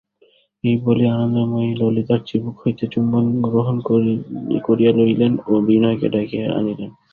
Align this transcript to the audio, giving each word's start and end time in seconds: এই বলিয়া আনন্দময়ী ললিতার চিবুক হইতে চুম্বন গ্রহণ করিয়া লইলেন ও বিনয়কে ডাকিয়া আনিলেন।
এই 0.63 0.75
বলিয়া 0.83 1.11
আনন্দময়ী 1.15 1.71
ললিতার 1.81 2.21
চিবুক 2.27 2.55
হইতে 2.63 2.85
চুম্বন 2.93 3.25
গ্রহণ 3.45 3.75
করিয়া 4.65 4.91
লইলেন 4.97 5.33
ও 5.45 5.53
বিনয়কে 5.67 6.07
ডাকিয়া 6.13 6.45
আনিলেন। 6.57 6.91